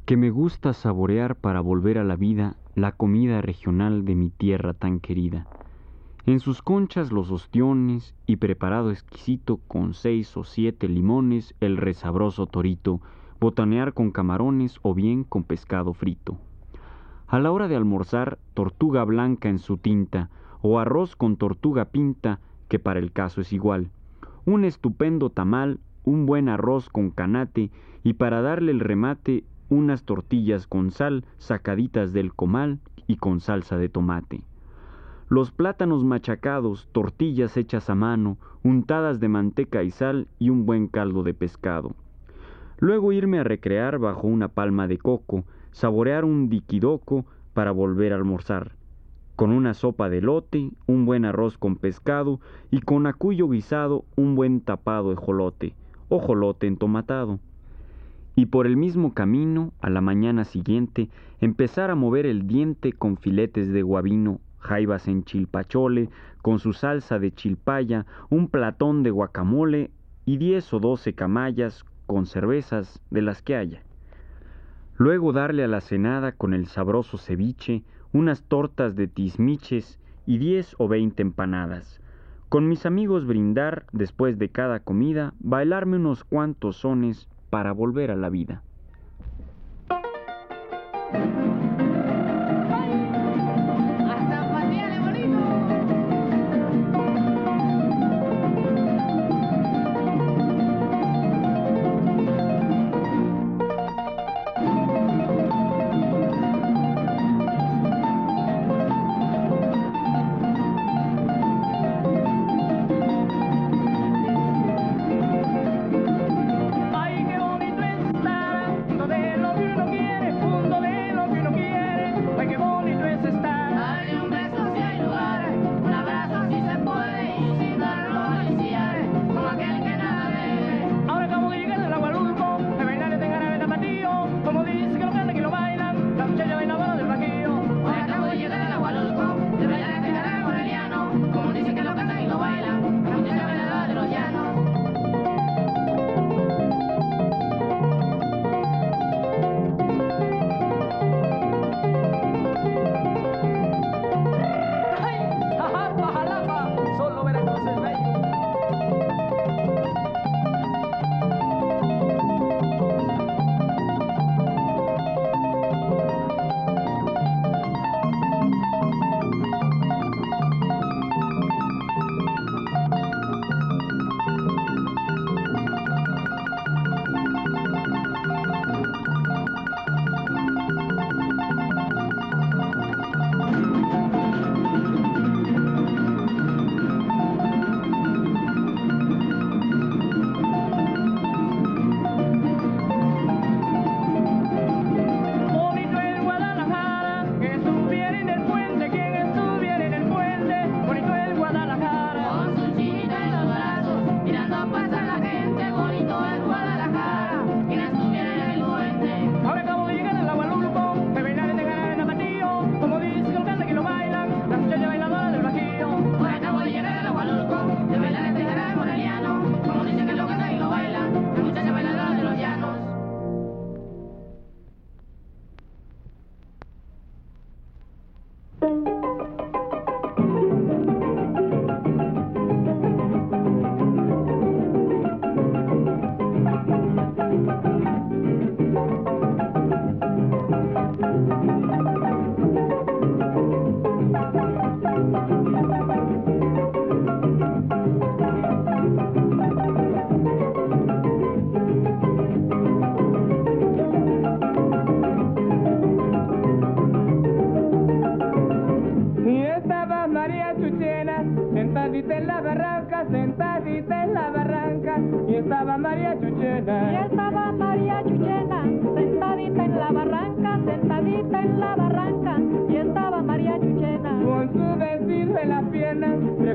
Que 0.07 0.17
me 0.17 0.31
gusta 0.31 0.73
saborear 0.73 1.35
para 1.35 1.61
volver 1.61 1.99
a 1.99 2.05
la 2.05 2.15
vida 2.15 2.57
la 2.77 2.93
comida 2.93 3.41
regional 3.41 4.05
de 4.05 4.15
mi 4.15 4.31
tierra 4.31 4.73
tan 4.73 5.01
querida. 5.01 5.49
En 6.27 6.39
sus 6.39 6.63
conchas 6.63 7.11
los 7.11 7.33
ostiones 7.33 8.15
y 8.25 8.37
preparado 8.37 8.93
exquisito 8.93 9.59
con 9.67 9.95
seis 9.95 10.37
o 10.37 10.45
siete 10.45 10.89
limones 10.89 11.57
el 11.61 11.77
resabroso 11.77 12.47
torito, 12.47 13.01
botanear 13.41 13.95
con 13.95 14.13
camarones 14.13 14.79
o 14.83 14.95
bien 14.95 15.25
con 15.25 15.43
pescado 15.43 15.93
frito. 15.93 16.39
A 17.27 17.41
la 17.41 17.51
hora 17.51 17.67
de 17.67 17.75
almorzar, 17.75 18.39
tortuga 18.55 19.03
blanca 19.05 19.49
en 19.49 19.59
su 19.59 19.77
tinta, 19.77 20.31
o 20.63 20.79
arroz 20.79 21.17
con 21.17 21.37
tortuga 21.37 21.87
pinta, 21.87 22.39
que 22.69 22.79
para 22.79 23.01
el 23.01 23.11
caso 23.11 23.41
es 23.41 23.53
igual. 23.53 23.91
Un 24.45 24.65
estupendo 24.65 25.31
tamal, 25.31 25.81
un 26.05 26.27
buen 26.27 26.49
arroz 26.49 26.89
con 26.91 27.11
canate, 27.11 27.73
y 28.05 28.13
para 28.13 28.41
darle 28.41 28.71
el 28.71 28.79
remate, 28.79 29.43
unas 29.69 30.05
tortillas 30.05 30.67
con 30.67 30.91
sal 30.91 31.25
sacaditas 31.39 32.13
del 32.13 32.35
comal 32.35 32.79
y 33.07 33.17
con 33.17 33.41
salsa 33.41 33.79
de 33.79 33.89
tomate. 33.89 34.43
Los 35.29 35.51
plátanos 35.51 36.05
machacados, 36.05 36.89
tortillas 36.93 37.57
hechas 37.57 37.91
a 37.91 37.95
mano, 37.95 38.39
untadas 38.63 39.19
de 39.19 39.29
manteca 39.29 39.83
y 39.83 39.91
sal 39.91 40.29
y 40.39 40.51
un 40.51 40.67
buen 40.67 40.87
caldo 40.87 41.25
de 41.25 41.35
pescado. 41.35 41.97
Luego 42.79 43.11
irme 43.11 43.41
a 43.41 43.45
recrear 43.45 43.99
bajo 43.99 44.29
una 44.29 44.49
palma 44.49 44.87
de 44.87 44.99
coco, 44.99 45.45
saborear 45.73 46.25
un 46.25 46.49
diquidoco 46.49 47.25
para 47.55 47.73
volver 47.73 48.13
a 48.13 48.17
almorzar, 48.17 48.73
con 49.35 49.51
una 49.51 49.75
sopa 49.75 50.09
de 50.09 50.21
lote, 50.21 50.71
un 50.87 51.07
buen 51.07 51.25
arroz 51.25 51.59
con 51.59 51.77
pescado 51.77 52.41
y 52.71 52.81
con 52.81 53.07
acuyo 53.07 53.49
guisado 53.49 54.05
un 54.15 54.35
buen 54.35 54.61
tapado 54.61 55.11
de 55.11 55.17
jolote, 55.17 55.75
o 56.09 56.19
jolote 56.19 56.67
entomatado. 56.67 57.41
Y 58.39 58.47
por 58.47 58.67
el 58.67 58.77
mismo 58.77 59.15
camino, 59.15 59.73
a 59.81 59.89
la 59.89 60.03
mañana 60.03 60.45
siguiente, 60.45 61.09
empezar 61.41 61.91
a 61.91 61.95
mover 61.95 62.27
el 62.27 62.47
diente 62.47 62.93
con 62.93 63.17
filetes 63.17 63.73
de 63.73 63.81
guabino, 63.81 64.41
jaivas 64.59 65.09
en 65.09 65.25
chilpachole, 65.25 66.11
con 66.43 66.59
su 66.59 66.75
salsa 66.75 67.19
de 67.19 67.33
chilpaya, 67.33 68.05
un 68.29 68.49
platón 68.49 69.03
de 69.03 69.11
guacamole 69.11 69.91
y 70.27 70.37
diez 70.37 70.71
o 70.75 70.81
doce 70.81 71.15
camayas 71.15 71.87
con 72.05 72.27
cervezas 72.27 73.01
de 73.11 73.23
las 73.23 73.41
que 73.41 73.57
haya. 73.57 73.83
Luego 74.99 75.33
darle 75.33 75.65
a 75.65 75.69
la 75.69 75.81
cenada 75.81 76.33
con 76.33 76.53
el 76.53 76.67
sabroso 76.67 77.17
ceviche, 77.17 77.85
unas 78.13 78.43
tortas 78.43 78.97
de 78.97 79.07
tizmiches 79.09 79.99
y 80.27 80.37
diez 80.37 80.75
o 80.79 80.89
veinte 80.89 81.23
empanadas. 81.23 82.03
Con 82.51 82.69
mis 82.69 82.85
amigos 82.85 83.27
brindar 83.27 83.87
después 83.93 84.39
de 84.39 84.51
cada 84.51 84.81
comida, 84.81 85.33
bailarme 85.41 85.97
unos 85.97 86.23
cuantos 86.23 86.77
sones 86.77 87.31
para 87.57 87.73
volver 87.73 88.11
a 88.11 88.17
la 88.17 88.29
vida. 88.29 88.66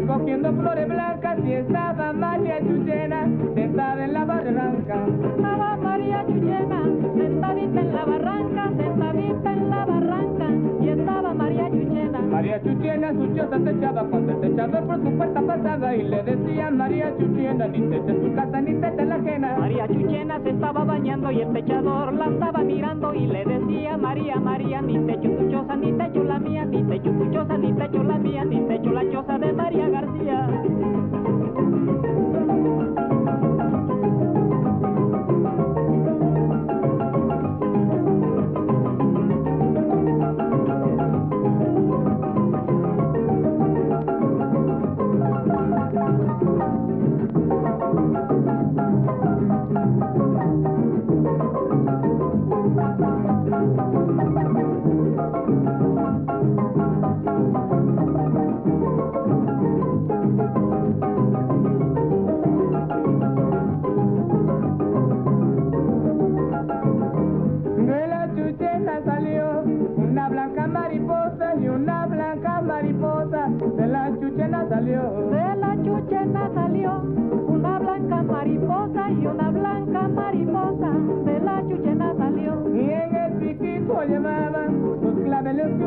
Recogiendo 0.01 0.51
flores 0.53 0.87
blancas, 0.87 1.37
y 1.45 1.53
estaba 1.53 2.11
María 2.13 2.59
Chuchena, 2.59 3.29
sentada 3.53 4.05
en 4.05 4.13
la 4.13 4.25
barranca. 4.25 5.05
María 12.41 12.59
Chuchena 12.63 13.13
su 13.13 13.27
choza 13.35 13.59
se 13.63 13.69
echaba 13.69 14.03
cuando 14.05 14.31
el 14.31 14.41
techador 14.41 14.87
por 14.87 15.03
su 15.03 15.15
puerta 15.15 15.41
pasaba 15.43 15.95
y 15.95 16.01
le 16.01 16.23
decía 16.23 16.71
María 16.71 17.15
Chuchena, 17.15 17.67
ni 17.67 17.81
te 17.81 17.97
eches 17.97 18.19
tu 18.19 18.33
casa 18.33 18.61
ni 18.61 18.73
te 18.81 18.87
eches 18.87 19.07
la 19.07 19.15
ajena. 19.17 19.57
María 19.59 19.87
Chuchena 19.87 20.39
se 20.41 20.49
estaba 20.49 20.83
bañando 20.83 21.29
y 21.29 21.41
el 21.41 21.53
techador 21.53 22.13
la 22.15 22.25
estaba 22.25 22.63
mirando 22.63 23.13
y 23.13 23.27
le 23.27 23.45
decía 23.45 23.95
María, 23.95 24.37
María, 24.37 24.81
ni 24.81 24.97
te 25.05 25.13
echo 25.13 25.29
tu 25.37 25.51
choza, 25.51 25.75
ni 25.75 25.91
te 25.91 26.03
echo 26.03 26.23
la 26.23 26.39
mía, 26.39 26.65
ni 26.65 26.83
te 26.83 26.99
tu 26.99 27.31
choza, 27.31 27.57
ni 27.59 27.73
te 27.73 27.85
echo 27.85 28.03
la 28.03 28.17
mía, 28.17 28.43
ni 28.43 28.59
te 28.61 28.73
echo 28.73 28.91
la 28.91 29.11
choza 29.11 29.37
de 29.37 29.53
María 29.53 29.89
García. 29.89 30.47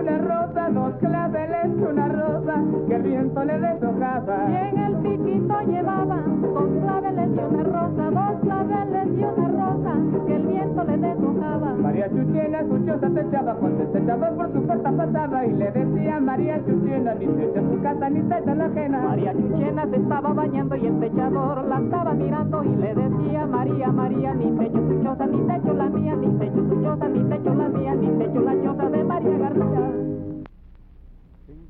Una 0.04 0.18
rosa, 0.18 0.68
dos 0.68 0.94
claveles 0.96 1.66
una 1.90 2.08
rosa, 2.08 2.62
que 2.86 2.94
el 2.94 3.02
viento 3.02 3.44
le 3.44 3.58
deshojaba. 3.58 4.50
Y 4.50 4.54
en 4.54 4.78
el 4.78 4.94
piquito 4.96 5.60
llevaba 5.62 6.16
dos 6.42 6.68
claveles 6.82 7.30
y 7.34 7.54
una 7.54 7.62
rosa, 7.62 8.10
dos 8.10 8.40
claveles 8.42 9.06
y 9.18 9.24
una 9.24 9.48
rosa, 9.48 10.26
que 10.26 10.36
el 10.36 10.46
viento 10.46 10.84
le 10.84 10.96
deshojaba. 10.98 11.73
María 11.94 12.10
Chuchena 12.10 12.66
su 12.66 12.84
choza 12.84 13.08
se 13.08 13.20
echaba 13.20 13.54
cuando 13.54 13.84
el 13.84 13.92
techador 13.92 14.34
por 14.34 14.52
su 14.52 14.66
puerta 14.66 14.90
pasaba 14.90 15.46
y 15.46 15.52
le 15.52 15.70
decía 15.70 16.18
María 16.18 16.58
Chuchena, 16.66 17.14
ni 17.14 17.26
te 17.26 17.44
eches 17.44 17.70
tu 17.70 17.82
casa 17.82 18.10
ni 18.10 18.20
te 18.22 18.36
eches 18.36 18.56
la 18.56 18.64
ajena. 18.64 19.00
María 19.00 19.32
Chuchena 19.32 19.86
se 19.88 19.96
estaba 19.98 20.32
bañando 20.32 20.74
y 20.74 20.86
el 20.88 20.98
techador 20.98 21.64
la 21.68 21.80
estaba 21.80 22.14
mirando 22.14 22.64
y 22.64 22.74
le 22.74 22.94
decía 22.96 23.46
María, 23.46 23.92
María, 23.92 24.34
ni 24.34 24.58
te 24.58 24.66
echo 24.66 24.80
tu 24.80 25.04
choza, 25.04 25.26
ni 25.28 25.46
te 25.46 25.54
echo 25.54 25.72
la 25.72 25.88
mía, 25.88 26.16
ni 26.16 26.36
te 26.36 26.46
echo 26.46 26.62
tu 26.64 26.82
choza, 26.82 27.08
ni 27.08 27.28
te 27.28 27.36
echo 27.36 27.54
la 27.54 27.68
mía, 27.68 27.94
ni 27.94 28.08
te 28.18 28.24
echo 28.24 28.40
la 28.40 28.62
choza 28.64 28.90
de 28.90 29.04
María 29.04 29.38
García. 29.38 29.92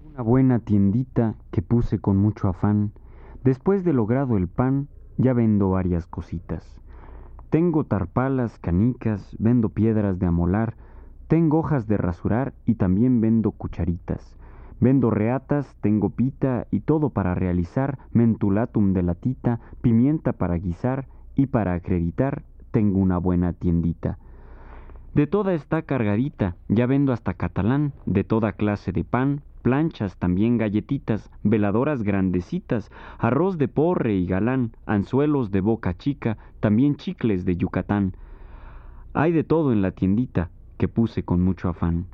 Una 0.07 0.23
buena 0.23 0.59
tiendita 0.59 1.35
que 1.51 1.61
puse 1.61 1.99
con 1.99 2.17
mucho 2.17 2.49
afán. 2.49 2.93
Después 3.43 3.85
de 3.85 3.93
logrado 3.93 4.39
el 4.39 4.49
pan, 4.49 4.89
ya 5.19 5.35
vendo 5.35 5.69
varias 5.69 6.07
cositas. 6.07 6.81
Tengo 7.55 7.85
tarpalas, 7.85 8.59
canicas, 8.59 9.37
vendo 9.39 9.69
piedras 9.69 10.19
de 10.19 10.27
amolar, 10.27 10.75
tengo 11.29 11.61
hojas 11.61 11.87
de 11.87 11.97
rasurar 11.97 12.53
y 12.67 12.75
también 12.75 13.21
vendo 13.21 13.53
cucharitas. 13.53 14.37
Vendo 14.81 15.09
reatas, 15.09 15.77
tengo 15.81 16.11
pita 16.11 16.67
y 16.73 16.81
todo 16.81 17.11
para 17.11 17.37
realizar 17.37 18.01
mentulatum 18.11 18.93
de 18.93 19.05
latita, 19.05 19.61
pimienta 19.83 20.33
para 20.33 20.57
guisar 20.57 21.07
y 21.37 21.47
para 21.47 21.75
acreditar 21.75 22.43
tengo 22.73 22.99
una 22.99 23.19
buena 23.19 23.53
tiendita. 23.53 24.19
De 25.15 25.29
toda 25.29 25.55
está 25.55 25.83
cargadita, 25.83 26.57
ya 26.67 26.87
vendo 26.87 27.13
hasta 27.13 27.35
catalán, 27.35 27.93
de 28.05 28.25
toda 28.25 28.51
clase 28.51 28.91
de 28.91 29.05
pan, 29.05 29.43
planchas, 29.65 30.19
también 30.19 30.59
galletitas, 30.59 31.31
veladoras 31.43 32.03
grandecitas, 32.03 32.91
arroz 33.19 33.57
de 33.57 33.67
porre 33.67 34.15
y 34.15 34.27
galán, 34.27 34.77
anzuelos 34.85 35.51
de 35.51 35.63
boca 35.63 35.97
chica, 35.97 36.37
también 36.61 36.97
chicles 36.97 37.47
de 37.47 37.57
Yucatán. 37.57 38.15
Hay 39.15 39.33
de 39.33 39.43
todo 39.43 39.73
en 39.73 39.81
la 39.81 39.93
tiendita 39.93 40.51
que 40.77 40.87
puse 40.87 41.23
con 41.23 41.41
mucho 41.41 41.71
afán. 41.71 42.05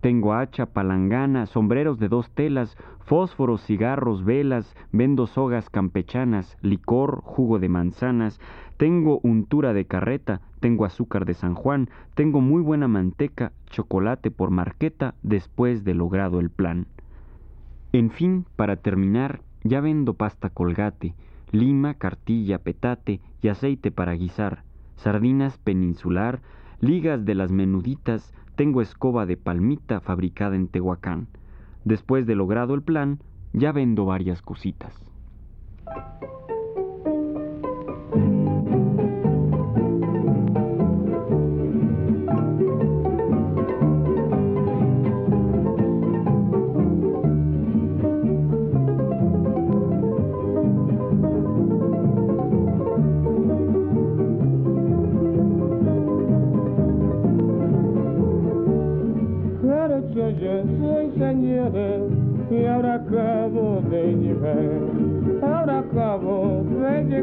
Tengo 0.00 0.34
hacha, 0.34 0.66
palangana, 0.66 1.46
sombreros 1.46 1.98
de 1.98 2.08
dos 2.08 2.30
telas, 2.30 2.76
fósforos, 3.00 3.62
cigarros, 3.62 4.24
velas, 4.24 4.76
vendo 4.92 5.26
sogas 5.26 5.70
campechanas, 5.70 6.56
licor, 6.60 7.22
jugo 7.24 7.58
de 7.58 7.70
manzanas, 7.70 8.38
tengo 8.76 9.18
untura 9.22 9.72
de 9.72 9.86
carreta, 9.86 10.42
tengo 10.60 10.84
azúcar 10.84 11.24
de 11.24 11.34
San 11.34 11.54
Juan, 11.54 11.88
tengo 12.14 12.40
muy 12.40 12.62
buena 12.62 12.86
manteca, 12.86 13.52
chocolate 13.74 14.30
por 14.30 14.50
marqueta, 14.50 15.14
después 15.22 15.82
de 15.82 15.94
logrado 15.94 16.38
el 16.38 16.48
plan. 16.48 16.86
En 17.92 18.10
fin, 18.10 18.46
para 18.54 18.76
terminar, 18.76 19.40
ya 19.64 19.80
vendo 19.80 20.14
pasta 20.14 20.48
colgate, 20.48 21.14
lima, 21.50 21.94
cartilla, 21.94 22.58
petate 22.58 23.20
y 23.42 23.48
aceite 23.48 23.90
para 23.90 24.12
guisar, 24.12 24.62
sardinas 24.96 25.58
peninsular, 25.58 26.40
ligas 26.80 27.24
de 27.24 27.34
las 27.34 27.50
menuditas, 27.50 28.32
tengo 28.54 28.80
escoba 28.80 29.26
de 29.26 29.36
palmita 29.36 30.00
fabricada 30.00 30.54
en 30.54 30.68
Tehuacán. 30.68 31.26
Después 31.84 32.26
de 32.26 32.36
logrado 32.36 32.74
el 32.74 32.82
plan, 32.82 33.18
ya 33.52 33.72
vendo 33.72 34.04
varias 34.04 34.40
cositas. 34.40 34.94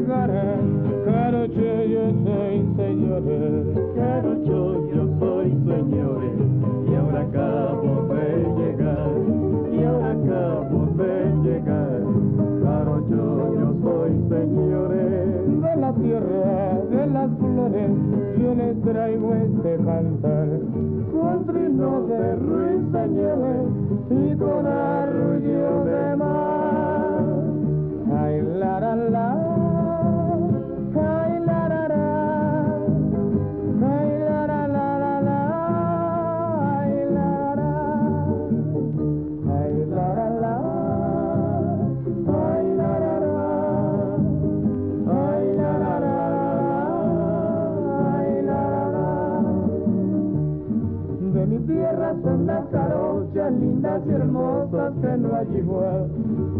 De 0.02 0.08
llegar. 0.08 0.58
Jarocho, 1.04 1.84
yo 1.84 2.04
soy 2.24 2.56
señores. 2.76 3.66
Jarocho, 3.96 4.88
yo 4.94 5.08
soy 5.18 5.50
señores, 5.50 6.32
y 6.88 6.94
ahora 6.94 7.20
acabo 7.20 8.08
de 8.14 8.26
llegar, 8.58 9.10
y 9.72 9.84
ahora 9.84 10.10
acabo 10.12 10.86
de 10.96 11.12
llegar. 11.42 12.02
Jarocho, 12.64 13.54
yo 13.58 13.74
soy 13.82 14.12
señores, 14.28 15.62
De 15.62 15.76
la 15.76 15.92
tierra, 15.92 16.78
de 16.90 17.06
las 17.06 17.30
flores, 17.38 17.90
yo 18.40 18.54
les 18.54 18.82
traigo 18.82 19.34
este 19.34 19.76
cantar. 19.84 20.48
Con 21.12 21.46
trinos 21.46 22.08
de 22.08 22.36
ruiseñores 22.36 23.66
y 24.10 24.36
con 24.36 24.66
arrullo 24.66 25.84
de 25.84 26.16
mar. 26.16 26.31
De 51.42 51.48
mi 51.48 51.58
tierra 51.66 52.14
son 52.22 52.46
las 52.46 52.62
morochas 52.70 53.52
lindas 53.54 54.00
y 54.06 54.10
hermosas 54.10 54.92
que 55.02 55.16
no 55.18 55.34
hay 55.34 55.56
igual. 55.56 56.08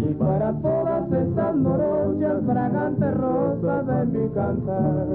Y 0.01 0.15
para 0.15 0.53
todas 0.55 1.13
esas 1.13 1.55
morochas, 1.55 2.45
fragantes 2.45 3.15
rosas 3.15 3.87
de 3.87 4.07
mi 4.07 4.29
cantar. 4.31 5.07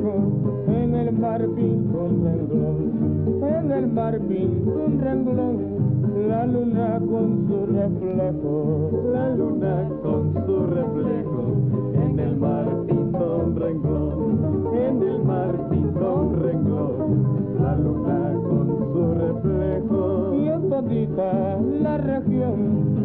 En 0.00 0.94
el 0.94 1.12
mar 1.12 1.44
pinta 1.56 1.98
un 1.98 2.24
renglón, 2.24 3.42
en 3.42 3.70
el 3.72 3.86
mar 3.88 4.18
pinta 4.20 4.70
un 4.70 5.00
renglón. 5.00 5.78
La 6.28 6.46
luna 6.46 7.00
con 7.00 7.46
su 7.46 7.66
reflejo, 7.66 8.90
la 9.12 9.30
luna 9.30 9.88
con 10.02 10.34
su 10.46 10.66
reflejo 10.66 11.44
en 11.94 12.20
el 12.20 12.36
mar 12.36 12.66
pinta 12.86 13.24
un 13.24 13.56
renglón, 13.56 14.68
en 14.74 15.02
el 15.02 15.24
mar 15.24 15.68
pinta 15.70 16.10
un 16.10 16.42
renglón. 16.42 17.58
La 17.60 17.76
luna 17.76 18.32
con 18.48 18.66
su 18.92 19.14
reflejo 19.14 20.34
y 20.34 20.48
en 20.48 21.82
la 21.82 21.98
región 21.98 22.97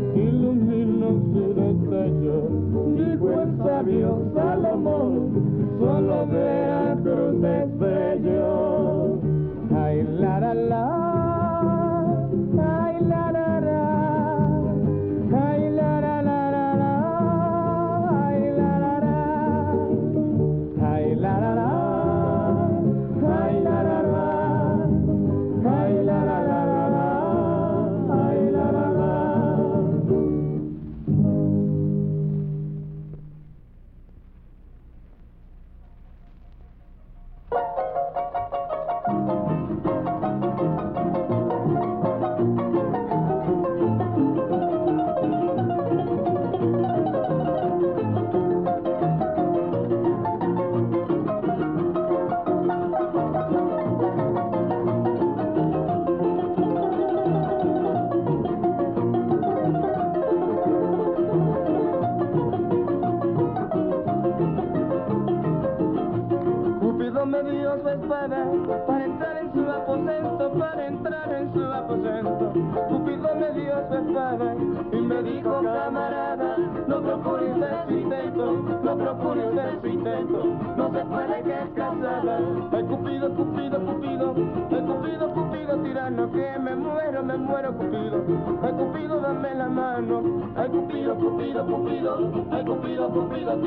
sabio 3.73 4.21
Salomón, 4.35 5.31
solo 5.79 6.27
vea 6.27 6.95
cruz 7.01 7.43
es 7.43 7.79
bello. 7.79 9.17
Ay, 9.75 10.07
la, 10.19 10.39
la, 10.39 10.53
la, 10.53 11.02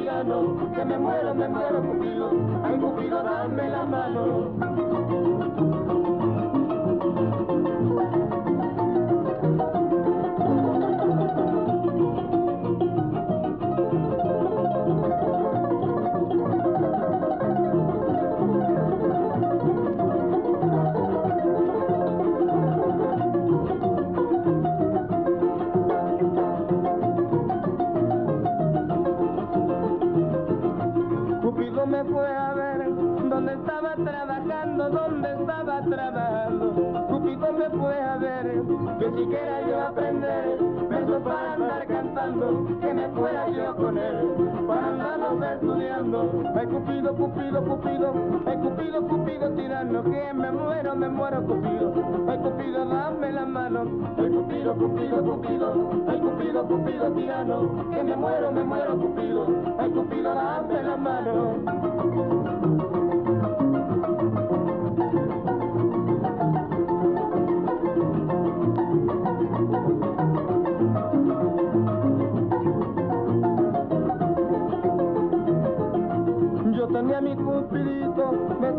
Que 0.07 0.85
me 0.85 0.99
muero, 0.99 1.35
me 1.35 1.49
muero, 1.49 1.83
Cupido. 1.83 2.31
Ay, 2.63 2.79
Cupido, 2.79 3.23
dame 3.25 3.69
la 3.69 3.85
mano. 3.87 4.66
Trabajando, 34.67 34.91
donde 34.91 35.33
estaba 35.33 35.81
trabajando. 35.83 37.07
Cupido 37.09 37.53
me 37.53 37.71
fue 37.71 38.03
a 38.03 38.17
ver 38.17 38.62
que 38.99 39.11
siquiera 39.12 39.67
yo 39.67 39.81
aprender 39.83 40.59
versos 40.89 41.23
para 41.23 41.53
andar 41.55 41.87
cantando, 41.87 42.67
que 42.81 42.95
me 42.95 43.09
fuera 43.11 43.49
yo 43.51 43.77
con 43.77 43.99
él, 43.99 44.17
para 44.67 44.87
andarnos 44.89 45.43
estudiando. 45.43 46.43
Ay 46.55 46.67
Cupido, 46.67 47.14
Cupido, 47.14 47.64
Cupido, 47.64 48.14
ay 48.47 48.57
Cupido, 48.57 49.07
Cupido 49.07 49.51
tirano, 49.53 50.03
que 50.03 50.33
me 50.35 50.53
muero, 50.53 50.97
me 50.97 51.09
muero 51.09 51.47
Cupido. 51.47 51.93
Ay 52.29 52.39
Cupido, 52.39 52.85
dame 52.87 53.33
la 53.33 53.47
mano. 53.47 53.85
Ay 54.19 54.31
Cupido, 54.31 54.75
Cupido, 54.75 55.23
Cupido, 55.23 55.91
ay 56.09 56.21
Cupido, 56.21 56.67
Cupido 56.67 57.12
tirano, 57.12 57.91
que 57.91 58.03
me 58.03 58.17
muero, 58.17 58.53
me 58.53 58.64
muero 58.64 58.99
Cupido. 58.99 59.47
Ay 59.79 59.91
Cupido, 59.91 60.35
dame 60.35 60.83
la 60.83 60.97
mano. 60.97 63.06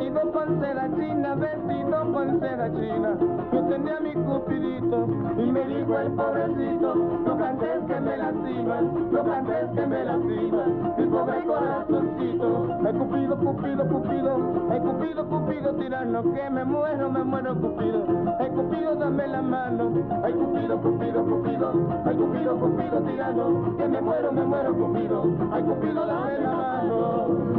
Vestido 0.10 0.32
con 0.32 0.60
seda 0.62 0.90
china, 0.96 1.36
vestido 1.36 2.14
con 2.14 2.40
seda 2.40 2.72
china. 2.72 3.18
Yo 3.52 3.64
tenía 3.64 4.00
mi 4.00 4.14
cupidito 4.14 5.08
y 5.38 5.52
me 5.52 5.66
dijo 5.66 6.00
el 6.00 6.12
pobrecito, 6.14 6.96
no 6.96 7.38
cantes 7.38 7.84
que 7.88 8.00
me 8.00 8.18
lastimas, 8.18 8.84
no 9.12 9.24
cantes 9.24 9.70
que 9.76 9.86
me 9.86 10.06
lastimas, 10.06 10.68
mi 10.98 11.06
pobre 11.08 11.44
corazoncito. 11.46 12.68
Ay 12.86 12.94
cupido, 12.94 13.38
cupido, 13.38 13.88
cupido, 13.88 14.38
ay 14.72 14.80
cupido, 14.80 15.30
cupido, 15.30 15.74
tirano, 15.76 16.34
que 16.34 16.50
me 16.50 16.64
muero, 16.64 17.12
me 17.12 17.24
muero 17.24 17.56
cupido. 17.56 18.04
Ay 18.40 18.50
cupido, 18.50 18.96
dame 18.96 19.28
la 19.28 19.42
mano, 19.42 19.92
ay 20.24 20.34
cupido, 20.34 20.82
cupido, 20.82 21.26
cupido, 21.26 21.74
ay 22.06 22.16
cupido, 22.16 22.60
cupido, 22.60 23.02
tirano, 23.02 23.78
que 23.78 23.88
me 23.88 24.02
muero, 24.02 24.32
me 24.32 24.44
muero 24.44 24.74
cupido. 24.74 25.24
Ay 25.52 25.64
cupido, 25.64 26.06
dame 26.06 26.38
la 26.40 26.52
mano. 26.52 27.57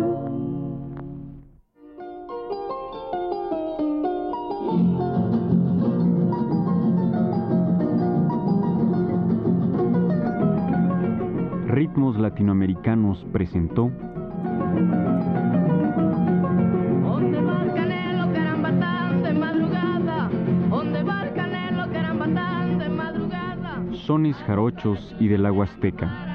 Tan 22.35 22.79
de 22.79 22.89
madrugada? 22.89 23.85
Sones 23.93 24.37
Jarochos 24.39 25.14
y 25.20 25.29
del 25.29 25.45
la 25.45 25.51
ensalada, 25.51 26.28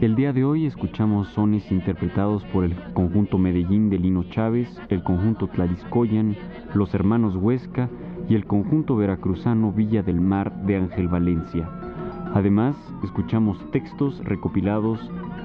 El 0.00 0.16
día 0.16 0.32
de 0.32 0.44
hoy 0.44 0.64
escuchamos 0.64 1.28
sones 1.28 1.70
interpretados 1.70 2.42
por 2.44 2.64
el 2.64 2.74
conjunto 2.94 3.36
Medellín 3.36 3.90
de 3.90 3.98
Lino 3.98 4.24
Chávez, 4.30 4.80
el 4.88 5.02
conjunto 5.02 5.46
Tlariscoyan, 5.48 6.38
los 6.72 6.94
hermanos 6.94 7.36
Huesca 7.36 7.90
y 8.26 8.34
el 8.34 8.46
conjunto 8.46 8.96
veracruzano 8.96 9.72
Villa 9.72 10.02
del 10.02 10.18
Mar 10.18 10.64
de 10.64 10.76
Ángel 10.76 11.08
Valencia. 11.08 11.68
Además, 12.32 12.76
escuchamos 13.04 13.58
textos 13.72 14.24
recopilados 14.24 14.98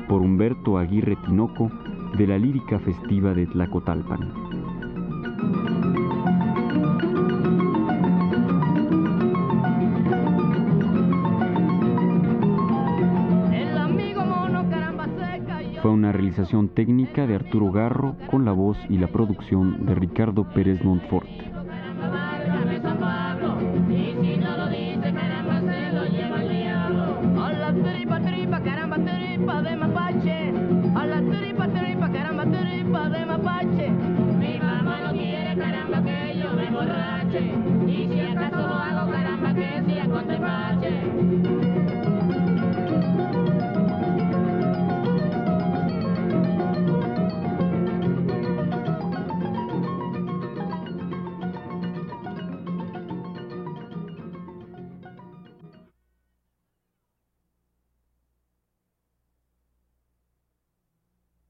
por 0.07 0.21
Humberto 0.21 0.77
Aguirre 0.77 1.17
Tinoco 1.25 1.69
de 2.17 2.25
la 2.25 2.37
lírica 2.37 2.79
festiva 2.79 3.33
de 3.33 3.47
Tlacotalpan. 3.47 5.74
Realización 16.45 16.69
técnica 16.69 17.25
de 17.25 17.35
Arturo 17.35 17.71
Garro 17.71 18.15
con 18.29 18.45
la 18.45 18.51
voz 18.51 18.77
y 18.87 18.97
la 18.97 19.07
producción 19.07 19.85
de 19.87 19.95
Ricardo 19.95 20.43
Pérez 20.53 20.83
Montfort. 20.83 21.54